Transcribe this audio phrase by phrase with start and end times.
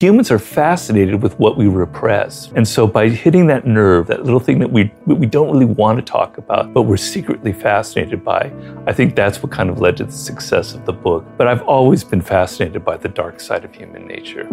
[0.00, 2.50] Humans are fascinated with what we repress.
[2.56, 5.98] And so by hitting that nerve, that little thing that we we don't really want
[5.98, 8.50] to talk about, but we're secretly fascinated by,
[8.86, 11.26] I think that's what kind of led to the success of the book.
[11.36, 14.46] But I've always been fascinated by the dark side of human nature.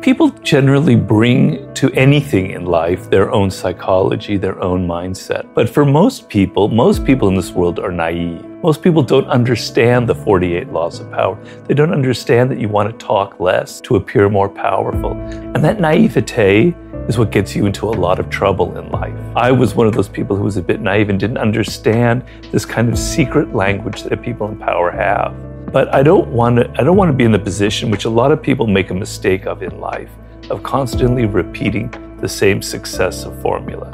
[0.00, 5.46] People generally bring to anything in life their own psychology, their own mindset.
[5.54, 8.51] But for most people, most people in this world are naive.
[8.62, 11.36] Most people don't understand the 48 laws of power.
[11.66, 15.14] They don't understand that you want to talk less to appear more powerful.
[15.14, 16.72] And that naivete
[17.08, 19.18] is what gets you into a lot of trouble in life.
[19.34, 22.64] I was one of those people who was a bit naive and didn't understand this
[22.64, 25.34] kind of secret language that people in power have.
[25.72, 28.10] But I don't want to I don't want to be in the position which a
[28.10, 30.10] lot of people make a mistake of in life
[30.50, 31.90] of constantly repeating
[32.20, 33.90] the same successive formula.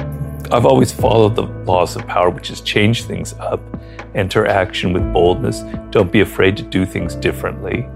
[0.51, 3.61] I've always followed the laws of power, which is change things up,
[4.15, 5.61] enter action with boldness,
[5.91, 7.87] don't be afraid to do things differently,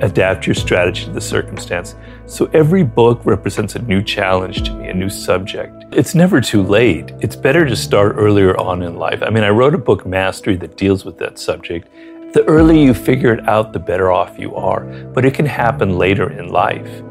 [0.00, 1.96] adapt your strategy to the circumstance.
[2.26, 5.84] So every book represents a new challenge to me, a new subject.
[5.90, 7.12] It's never too late.
[7.20, 9.20] It's better to start earlier on in life.
[9.24, 11.88] I mean, I wrote a book, Mastery, that deals with that subject.
[12.34, 14.84] The earlier you figure it out, the better off you are.
[15.12, 17.02] But it can happen later in life.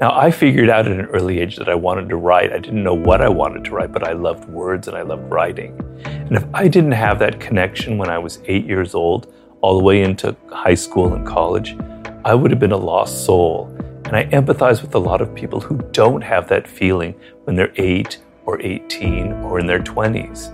[0.00, 2.52] Now, I figured out at an early age that I wanted to write.
[2.52, 5.30] I didn't know what I wanted to write, but I loved words and I loved
[5.30, 5.78] writing.
[6.04, 9.84] And if I didn't have that connection when I was eight years old, all the
[9.84, 11.76] way into high school and college,
[12.24, 13.68] I would have been a lost soul.
[14.06, 17.72] And I empathize with a lot of people who don't have that feeling when they're
[17.76, 20.52] eight or 18 or in their 20s.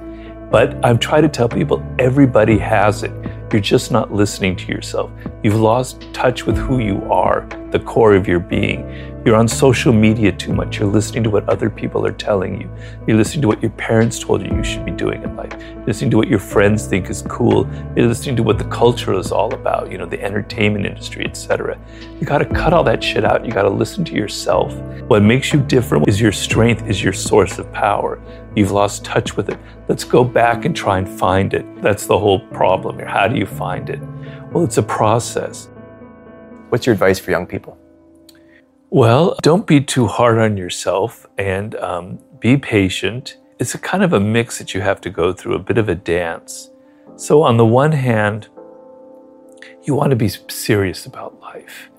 [0.51, 3.13] But I've tried to tell people everybody has it.
[3.53, 5.11] You're just not listening to yourself.
[5.43, 9.11] You've lost touch with who you are, the core of your being.
[9.25, 10.79] You're on social media too much.
[10.79, 12.71] You're listening to what other people are telling you.
[13.07, 15.53] You're listening to what your parents told you you should be doing in life.
[15.61, 17.69] You're listening to what your friends think is cool.
[17.95, 21.79] You're listening to what the culture is all about, you know, the entertainment industry, etc.
[22.19, 23.45] You got to cut all that shit out.
[23.45, 24.75] You got to listen to yourself.
[25.09, 28.23] What makes you different is your strength, is your source of power.
[28.57, 29.59] You've lost touch with it.
[29.87, 31.67] Let's go back and try and find it.
[31.83, 33.07] That's the whole problem here.
[33.07, 34.01] How do you find it?
[34.51, 35.70] Well, it's a process.
[36.71, 37.77] What's your advice for young people?
[38.91, 43.39] Well, don't be too hard on yourself and um, be patient.
[43.59, 45.89] It's a kind of a mix that you have to go through, a bit of
[45.89, 46.71] a dance.
[47.17, 48.49] So, on the one hand,
[49.83, 51.91] you want to be serious about life.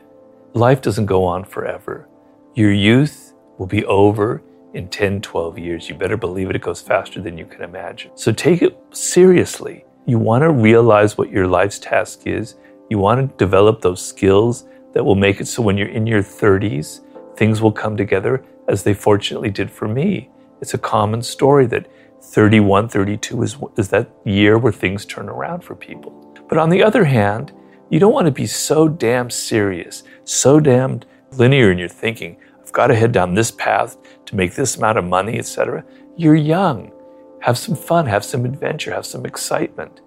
[0.54, 2.08] Life doesn't go on forever.
[2.56, 4.42] Your youth will be over
[4.74, 5.90] in 10, 12 years.
[5.90, 8.12] You better believe it, it goes faster than you can imagine.
[8.16, 9.84] So take it seriously.
[10.06, 12.56] You want to realize what your life's task is.
[12.92, 16.22] You want to develop those skills that will make it so when you're in your
[16.22, 17.00] 30s,
[17.38, 20.30] things will come together as they fortunately did for me.
[20.60, 21.90] It's a common story that
[22.22, 26.12] 31, 32 is, is that year where things turn around for people.
[26.50, 27.54] But on the other hand,
[27.90, 31.00] you don't want to be so damn serious, so damn
[31.38, 32.36] linear in your thinking.
[32.62, 33.96] I've got to head down this path
[34.26, 35.86] to make this amount of money, etc.
[36.18, 36.92] You're young.
[37.40, 40.02] Have some fun, have some adventure, have some excitement.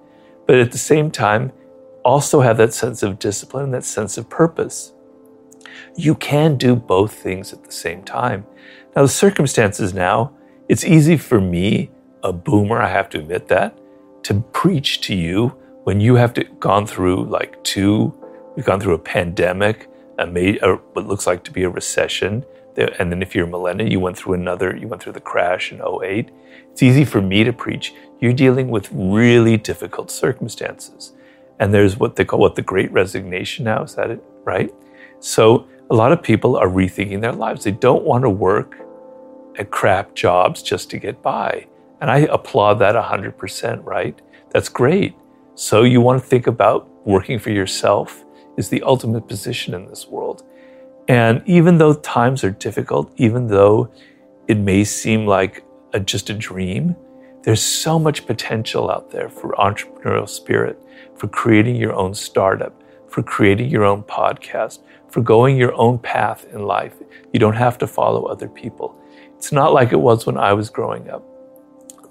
[0.47, 1.50] But at the same time,
[2.05, 4.93] also have that sense of discipline, that sense of purpose.
[5.97, 8.47] You can do both things at the same time.
[8.95, 10.33] Now, the circumstances now,
[10.69, 11.91] it's easy for me,
[12.23, 13.79] a boomer, I have to admit that,
[14.25, 18.12] to preach to you when you have to gone through like two,
[18.57, 20.27] we've gone through a pandemic, a,
[20.59, 22.45] a what looks like to be a recession.
[22.77, 25.71] And then if you're a millennial, you went through another, you went through the crash
[25.71, 26.31] in 08.
[26.73, 27.95] It's easy for me to preach.
[28.21, 31.12] You're dealing with really difficult circumstances.
[31.61, 34.73] And there's what they call what the great resignation now, is that it, right?
[35.21, 37.65] So a lot of people are rethinking their lives.
[37.65, 38.79] They don't want to work
[39.59, 41.67] at crap jobs just to get by.
[42.01, 44.21] And I applaud that 100%, right?
[44.51, 45.15] That's great.
[45.55, 48.25] So you want to think about working for yourself
[48.57, 50.43] is the ultimate position in this world.
[51.09, 53.91] And even though times are difficult, even though
[54.49, 56.97] it may seem like a, just a dream,
[57.43, 60.83] there's so much potential out there for entrepreneurial spirit,
[61.16, 66.46] for creating your own startup, for creating your own podcast, for going your own path
[66.52, 66.94] in life.
[67.32, 69.00] You don't have to follow other people.
[69.37, 71.22] It's not like it was when I was growing up.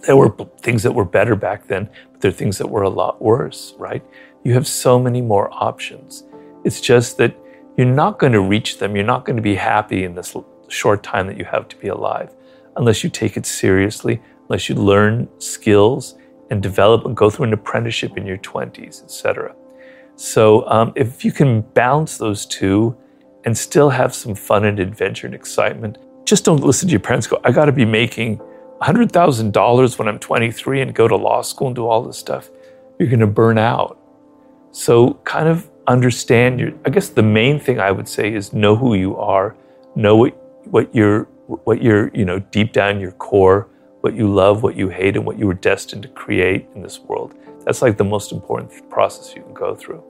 [0.06, 2.90] There were things that were better back then, but there are things that were a
[2.90, 4.04] lot worse, right?
[4.44, 6.24] You have so many more options.
[6.64, 7.36] It's just that
[7.78, 8.96] you're not going to reach them.
[8.96, 10.36] You're not going to be happy in this
[10.68, 12.34] short time that you have to be alive
[12.76, 16.16] unless you take it seriously, unless you learn skills
[16.54, 19.56] and develop and go through an apprenticeship in your 20s, etc.
[20.16, 22.96] So um, if you can balance those two
[23.44, 27.26] and still have some fun and adventure and excitement, just don't listen to your parents
[27.28, 28.40] go, I got to be making
[28.82, 32.50] $100,000 when I'm 23 and go to law school and do all this stuff.
[33.00, 34.00] You're going to burn out.
[34.72, 38.76] So kind of understand your, I guess the main thing I would say is know
[38.76, 39.56] who you are,
[39.96, 40.34] know what,
[40.66, 43.68] what you're, what you're, you know, deep down your core,
[44.04, 47.00] what you love, what you hate, and what you were destined to create in this
[47.00, 47.34] world.
[47.64, 50.04] That's like the most important process you can go through.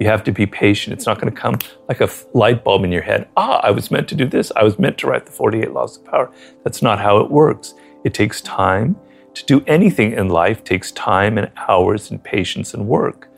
[0.00, 0.92] You have to be patient.
[0.92, 1.56] It's not going to come
[1.88, 3.28] like a light bulb in your head.
[3.36, 4.50] Ah, I was meant to do this.
[4.56, 6.32] I was meant to write the 48 Laws of Power.
[6.64, 7.74] That's not how it works.
[8.02, 8.96] It takes time.
[9.34, 13.28] To do anything in life takes time and hours and patience and work.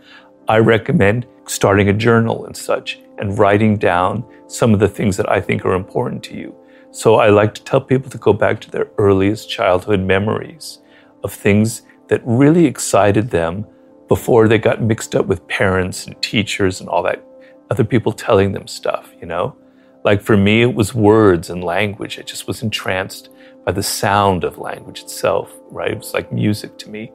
[0.49, 5.31] I recommend starting a journal and such and writing down some of the things that
[5.31, 6.55] I think are important to you.
[6.95, 10.79] So I like to tell people to go back to their earliest childhood memories
[11.25, 13.67] of things that really excited them
[14.07, 17.21] before they got mixed up with parents and teachers and all that
[17.69, 19.57] other people telling them stuff, you know?
[20.05, 22.21] Like for me, it was words and language.
[22.21, 23.29] I just was entranced
[23.65, 25.91] by the sound of language itself, right?
[25.91, 27.11] It was like music to me.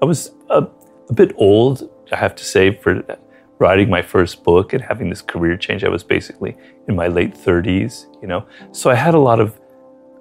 [0.00, 0.64] I was a,
[1.08, 3.02] a bit old, I have to say, for
[3.58, 5.84] writing my first book and having this career change.
[5.84, 6.56] I was basically
[6.88, 8.46] in my late 30s, you know?
[8.72, 9.60] So I had a lot of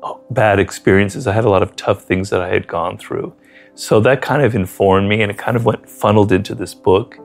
[0.03, 1.27] uh, bad experiences.
[1.27, 3.33] I had a lot of tough things that I had gone through.
[3.75, 7.17] So that kind of informed me and it kind of went funneled into this book.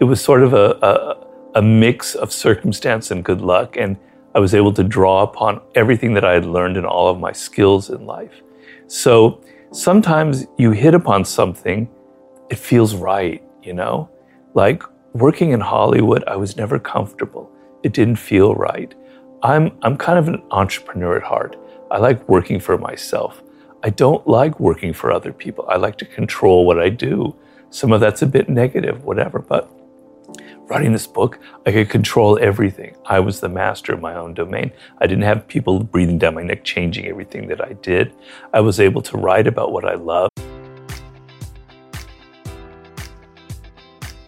[0.00, 3.76] It was sort of a, a, a mix of circumstance and good luck.
[3.76, 3.96] And
[4.34, 7.32] I was able to draw upon everything that I had learned and all of my
[7.32, 8.42] skills in life.
[8.86, 11.88] So sometimes you hit upon something,
[12.48, 14.08] it feels right, you know?
[14.54, 17.50] Like working in Hollywood, I was never comfortable.
[17.82, 18.94] It didn't feel right.
[19.42, 21.56] I'm, I'm kind of an entrepreneur at heart.
[21.90, 23.42] I like working for myself.
[23.82, 25.64] I don't like working for other people.
[25.68, 27.36] I like to control what I do.
[27.70, 29.70] Some of that's a bit negative, whatever, but
[30.68, 32.96] writing this book, I could control everything.
[33.06, 34.72] I was the master of my own domain.
[34.98, 38.14] I didn't have people breathing down my neck, changing everything that I did.
[38.52, 40.28] I was able to write about what I love.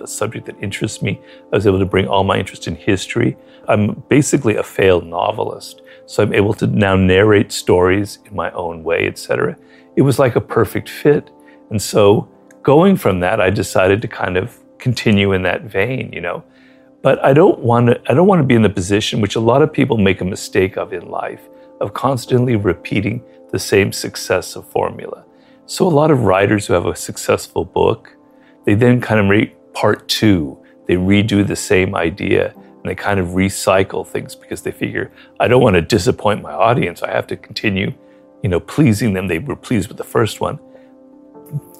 [0.00, 1.20] A subject that interests me.
[1.52, 3.36] I was able to bring all my interest in history.
[3.68, 8.84] I'm basically a failed novelist, so I'm able to now narrate stories in my own
[8.84, 9.56] way, etc.
[9.96, 11.30] It was like a perfect fit.
[11.70, 12.28] And so
[12.62, 16.44] going from that, I decided to kind of continue in that vein, you know.
[17.02, 19.40] But I don't want to I don't want to be in the position which a
[19.40, 21.42] lot of people make a mistake of in life
[21.80, 25.24] of constantly repeating the same successive formula.
[25.66, 28.16] So a lot of writers who have a successful book,
[28.64, 30.58] they then kind of make part 2.
[30.86, 32.52] They redo the same idea
[32.84, 36.52] and they kind of recycle things because they figure I don't want to disappoint my
[36.52, 37.02] audience.
[37.02, 37.92] I have to continue,
[38.42, 39.28] you know, pleasing them.
[39.28, 40.58] They were pleased with the first one.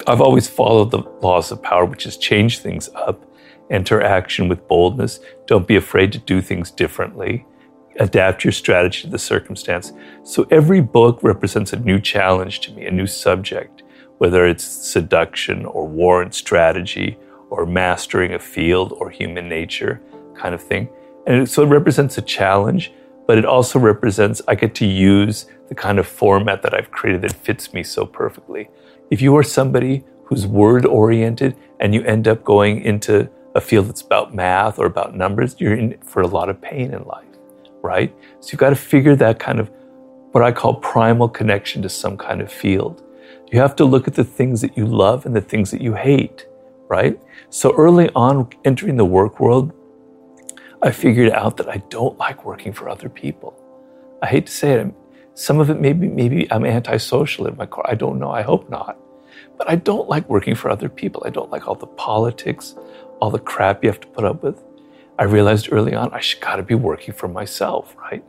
[0.07, 3.25] I've always followed the laws of power, which is change things up,
[3.69, 7.45] enter action with boldness, don't be afraid to do things differently,
[7.99, 9.93] adapt your strategy to the circumstance.
[10.23, 13.83] So every book represents a new challenge to me, a new subject,
[14.17, 17.17] whether it's seduction or war and strategy
[17.55, 20.01] or mastering a field or human nature
[20.35, 20.89] kind of thing.
[21.25, 22.91] And so it represents a challenge,
[23.27, 27.21] but it also represents I get to use the kind of format that I've created
[27.21, 28.69] that fits me so perfectly.
[29.09, 33.87] If you are somebody who's word oriented and you end up going into a field
[33.87, 37.25] that's about math or about numbers, you're in for a lot of pain in life,
[37.81, 38.13] right?
[38.41, 39.71] So you've got to figure that kind of
[40.33, 43.01] what I call primal connection to some kind of field.
[43.51, 45.93] You have to look at the things that you love and the things that you
[45.93, 46.45] hate,
[46.87, 47.19] right?
[47.49, 49.73] So early on, entering the work world,
[50.81, 53.59] I figured out that I don't like working for other people.
[54.21, 54.93] I hate to say it,
[55.33, 57.89] some of it maybe maybe I'm antisocial in my core.
[57.89, 58.31] I don't know.
[58.31, 58.97] I hope not.
[59.57, 61.23] But I don't like working for other people.
[61.25, 62.75] I don't like all the politics,
[63.19, 64.63] all the crap you have to put up with.
[65.17, 68.23] I realized early on I should got to be working for myself, right?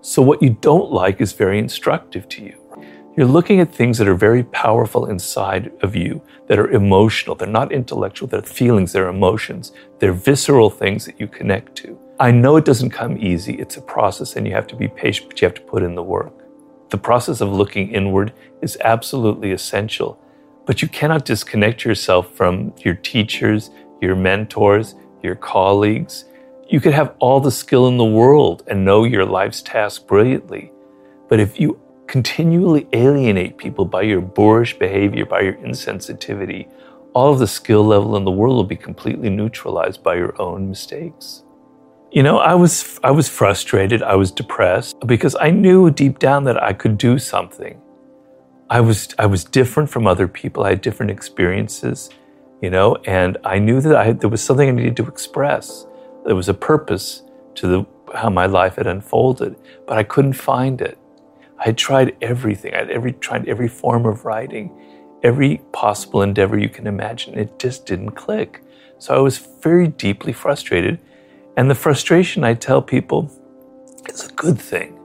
[0.00, 2.56] So what you don't like is very instructive to you.
[3.16, 7.34] You're looking at things that are very powerful inside of you, that are emotional.
[7.34, 11.98] They're not intellectual, they're feelings, they're emotions, they're visceral things that you connect to.
[12.20, 13.54] I know it doesn't come easy.
[13.54, 15.94] It's a process and you have to be patient, but you have to put in
[15.94, 16.34] the work.
[16.90, 20.20] The process of looking inward is absolutely essential,
[20.66, 23.70] but you cannot disconnect yourself from your teachers,
[24.02, 26.26] your mentors, your colleagues.
[26.68, 30.70] You could have all the skill in the world and know your life's task brilliantly.
[31.30, 36.70] But if you continually alienate people by your boorish behavior, by your insensitivity,
[37.14, 40.68] all of the skill level in the world will be completely neutralized by your own
[40.68, 41.42] mistakes.
[42.12, 46.44] You know, I was I was frustrated, I was depressed because I knew deep down
[46.44, 47.80] that I could do something.
[48.70, 50.64] I was I was different from other people.
[50.64, 52.10] I had different experiences,
[52.60, 55.86] you know, and I knew that I there was something I needed to express.
[56.24, 57.22] There was a purpose
[57.56, 60.98] to the how my life had unfolded, but I couldn't find it.
[61.58, 62.74] I tried everything.
[62.74, 64.70] I had every tried every form of writing,
[65.22, 67.38] every possible endeavor you can imagine.
[67.38, 68.62] It just didn't click.
[68.98, 70.98] So I was very deeply frustrated
[71.56, 73.30] and the frustration, I tell people,
[74.08, 74.98] is a good thing.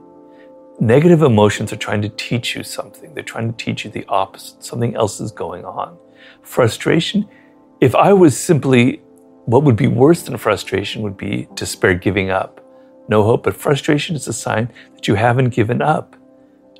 [0.80, 3.14] Negative emotions are trying to teach you something.
[3.14, 4.62] They're trying to teach you the opposite.
[4.62, 5.96] Something else is going on.
[6.42, 7.26] Frustration,
[7.80, 8.98] if I was simply,
[9.46, 12.60] what would be worse than frustration would be despair, giving up,
[13.08, 13.44] no hope.
[13.44, 16.16] But frustration is a sign that you haven't given up.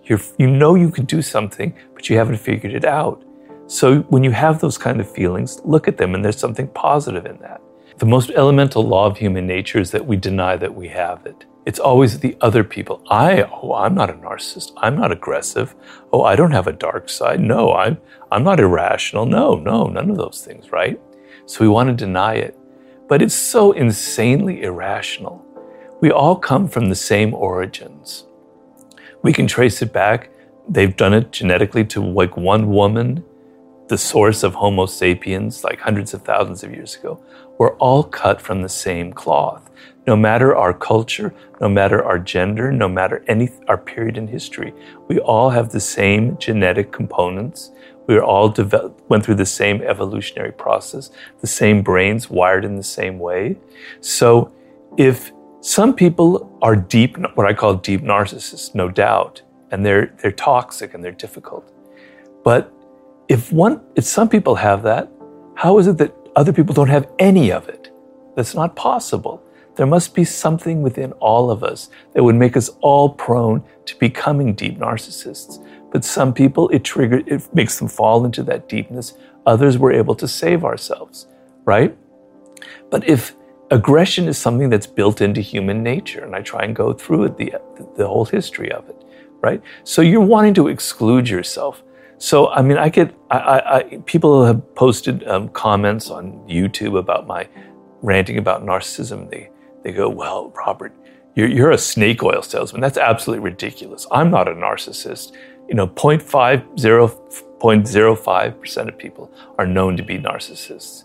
[0.04, 3.24] You're, you know you can do something, but you haven't figured it out.
[3.66, 7.26] So when you have those kind of feelings, look at them and there's something positive
[7.26, 7.60] in that.
[7.98, 11.46] The most elemental law of human nature is that we deny that we have it.
[11.64, 13.02] It's always the other people.
[13.08, 14.72] I, oh, I'm not a narcissist.
[14.78, 15.76] I'm not aggressive.
[16.12, 17.38] Oh, I don't have a dark side.
[17.38, 17.98] No, I'm,
[18.32, 19.26] I'm not irrational.
[19.26, 21.00] No, no, none of those things, right?
[21.46, 22.58] So we want to deny it.
[23.08, 25.44] But it's so insanely irrational.
[26.00, 28.24] We all come from the same origins.
[29.22, 30.30] We can trace it back.
[30.68, 33.24] They've done it genetically to like one woman
[33.92, 37.22] the source of Homo sapiens, like hundreds of thousands of years ago,
[37.58, 39.68] we're all cut from the same cloth.
[40.06, 44.72] No matter our culture, no matter our gender, no matter any our period in history,
[45.08, 47.70] we all have the same genetic components.
[48.06, 51.10] We all developed, went through the same evolutionary process,
[51.42, 53.58] the same brains wired in the same way.
[54.00, 54.50] So,
[54.96, 55.32] if
[55.62, 60.92] some people are deep, what I call deep narcissists, no doubt, and they're they're toxic
[60.92, 61.72] and they're difficult,
[62.44, 62.72] but
[63.28, 65.08] if one, if some people have that,
[65.54, 67.92] how is it that other people don't have any of it?
[68.34, 69.40] That's not possible.
[69.76, 73.96] There must be something within all of us that would make us all prone to
[73.98, 75.64] becoming deep narcissists.
[75.92, 79.14] But some people, it triggers, it makes them fall into that deepness.
[79.46, 81.28] Others were able to save ourselves,
[81.64, 81.96] right?
[82.90, 83.36] But if
[83.72, 87.36] aggression is something that's built into human nature, and I try and go through it,
[87.38, 87.54] the,
[87.96, 88.96] the whole history of it,
[89.42, 89.60] right?
[89.84, 91.82] So you're wanting to exclude yourself
[92.18, 96.98] So, I mean, I get, I, I, I people have posted um, comments on YouTube
[96.98, 97.48] about my
[98.02, 99.28] ranting about narcissism.
[99.28, 99.50] They,
[99.82, 100.94] they go, well, Robert,
[101.34, 102.80] you're, you're a snake oil salesman.
[102.80, 104.06] That's absolutely ridiculous.
[104.12, 105.32] I'm not a narcissist.
[105.68, 111.04] You know, 0.50, 0.05% of people are known to be narcissists.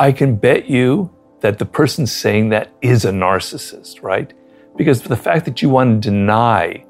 [0.00, 1.13] I can bet you
[1.44, 4.32] that the person saying that is a narcissist, right?
[4.76, 6.82] Because the fact that you want to deny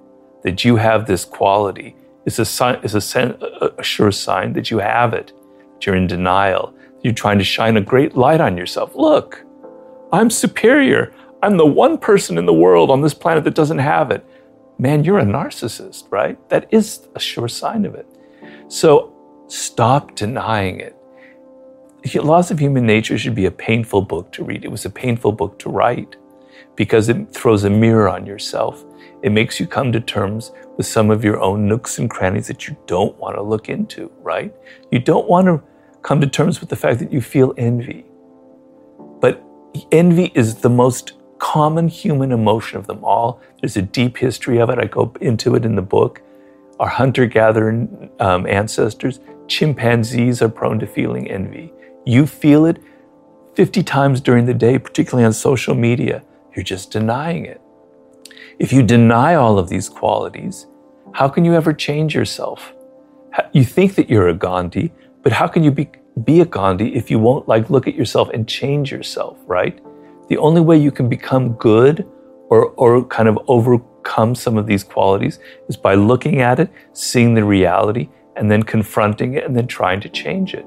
[0.45, 4.79] that you have this quality is a, sign, is a, a sure sign that you
[4.79, 5.33] have it,
[5.73, 8.95] that you're in denial, you're trying to shine a great light on yourself.
[8.95, 9.45] Look,
[10.13, 11.13] I'm superior.
[11.43, 14.25] I'm the one person in the world on this planet that doesn't have it.
[14.79, 16.39] Man, you're a narcissist, right?
[16.49, 18.07] That is a sure sign of it.
[18.69, 19.13] So
[19.49, 20.97] stop denying it.
[22.13, 24.65] Laws of Human Nature should be a painful book to read.
[24.65, 26.17] It was a painful book to write
[26.77, 28.85] because it throws a mirror on yourself.
[29.23, 32.69] It makes you come to terms with some of your own nooks and crannies that
[32.69, 34.55] you don't want to look into, right?
[34.91, 35.63] You don't want to
[36.03, 38.05] come to terms with the fact that you feel envy.
[39.21, 39.43] But
[39.91, 43.41] envy is the most common human emotion of them all.
[43.61, 44.79] There's a deep history of it.
[44.79, 46.21] I go into it in the book.
[46.79, 47.89] Our hunter gatherer
[48.21, 51.73] um, ancestors, chimpanzees are prone to feeling envy.
[52.07, 52.83] You feel it
[53.55, 56.23] 50 times during the day, particularly on social media.
[56.55, 57.61] You're just denying it.
[58.59, 60.67] If you deny all of these qualities,
[61.13, 62.75] how can you ever change yourself?
[63.53, 64.93] You think that you're a Gandhi,
[65.23, 65.89] but how can you be,
[66.25, 69.81] be a Gandhi if you won't like look at yourself and change yourself, right?
[70.29, 72.07] The only way you can become good
[72.51, 77.35] or, or kind of overcome some of these qualities is by looking at it, seeing
[77.35, 80.67] the reality, and then confronting it and then trying to change it.